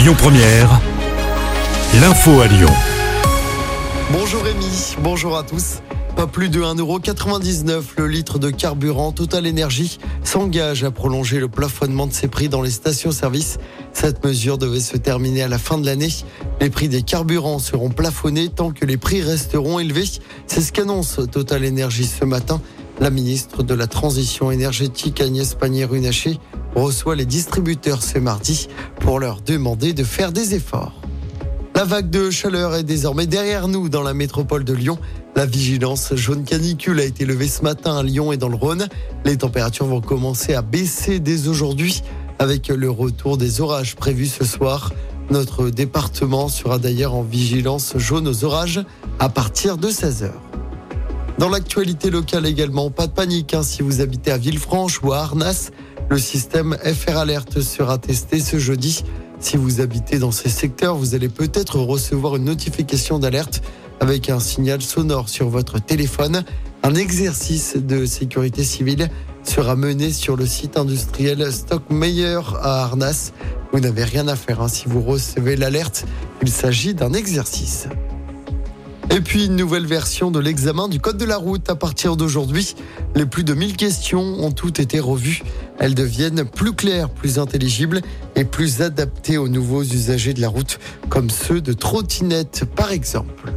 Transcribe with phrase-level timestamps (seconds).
[0.00, 0.80] Lyon Première,
[2.00, 2.70] l'info à Lyon.
[4.10, 5.82] Bonjour Rémi, bonjour à tous.
[6.16, 12.06] Pas plus de 1,99€ le litre de carburant Total Energy s'engage à prolonger le plafonnement
[12.06, 13.58] de ses prix dans les stations-service.
[13.92, 16.08] Cette mesure devait se terminer à la fin de l'année.
[16.62, 20.08] Les prix des carburants seront plafonnés tant que les prix resteront élevés.
[20.46, 22.62] C'est ce qu'annonce Total Energy ce matin.
[23.00, 26.38] La ministre de la Transition énergétique Agnès Pannier-Runacher
[26.74, 28.68] reçoit les distributeurs ce mardi
[29.00, 31.00] pour leur demander de faire des efforts.
[31.74, 34.98] La vague de chaleur est désormais derrière nous dans la métropole de Lyon.
[35.36, 38.88] La vigilance jaune canicule a été levée ce matin à Lyon et dans le Rhône.
[39.24, 42.02] Les températures vont commencer à baisser dès aujourd'hui
[42.38, 44.92] avec le retour des orages prévus ce soir.
[45.30, 48.84] Notre département sera d'ailleurs en vigilance jaune aux orages
[49.18, 50.30] à partir de 16h.
[51.38, 55.20] Dans l'actualité locale également, pas de panique hein, si vous habitez à Villefranche ou à
[55.20, 55.70] Arnas.
[56.10, 59.04] Le système FR Alert sera testé ce jeudi.
[59.38, 63.62] Si vous habitez dans ces secteurs, vous allez peut-être recevoir une notification d'alerte
[64.00, 66.42] avec un signal sonore sur votre téléphone.
[66.82, 69.08] Un exercice de sécurité civile
[69.44, 73.30] sera mené sur le site industriel Stockmeyer à Arnas.
[73.72, 76.06] Vous n'avez rien à faire hein, si vous recevez l'alerte.
[76.42, 77.86] Il s'agit d'un exercice.
[79.12, 82.76] Et puis une nouvelle version de l'examen du code de la route à partir d'aujourd'hui.
[83.16, 85.42] Les plus de 1000 questions ont toutes été revues.
[85.80, 88.02] Elles deviennent plus claires, plus intelligibles
[88.36, 90.78] et plus adaptées aux nouveaux usagers de la route,
[91.08, 93.52] comme ceux de trottinettes par exemple.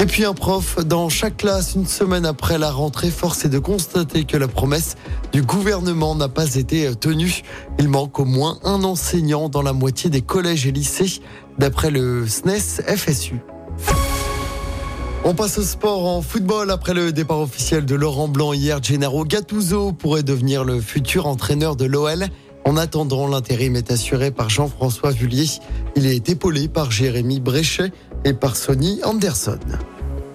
[0.00, 3.58] Et puis un prof dans chaque classe une semaine après la rentrée, force est de
[3.58, 4.96] constater que la promesse
[5.32, 7.42] du gouvernement n'a pas été tenue.
[7.78, 11.20] Il manque au moins un enseignant dans la moitié des collèges et lycées,
[11.58, 13.40] d'après le SNES FSU.
[15.24, 18.82] On passe au sport en football après le départ officiel de Laurent Blanc hier.
[18.82, 22.26] Gennaro Gattuso pourrait devenir le futur entraîneur de l'OL.
[22.64, 25.46] En attendant, l'intérim est assuré par Jean-François Vullier.
[25.96, 27.92] Il est épaulé par Jérémy Bréchet
[28.24, 29.58] et par Sonny Anderson.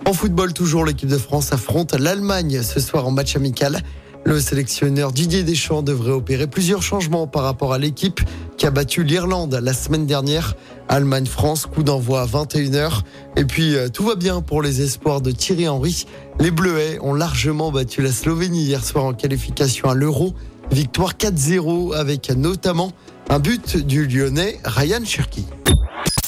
[0.05, 3.81] En football, toujours, l'équipe de France affronte l'Allemagne ce soir en match amical.
[4.25, 8.21] Le sélectionneur Didier Deschamps devrait opérer plusieurs changements par rapport à l'équipe
[8.57, 10.55] qui a battu l'Irlande la semaine dernière.
[10.87, 13.01] Allemagne-France, coup d'envoi à 21h.
[13.35, 16.05] Et puis euh, tout va bien pour les espoirs de Thierry Henry.
[16.39, 20.33] Les Bleuets ont largement battu la Slovénie hier soir en qualification à l'Euro.
[20.71, 22.93] Victoire 4-0 avec notamment
[23.29, 25.45] un but du Lyonnais Ryan Cherki.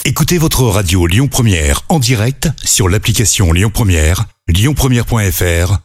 [0.04, 5.85] Écoutez votre radio Lyon Première en direct sur l'application Lyon Première, lyonpremière.fr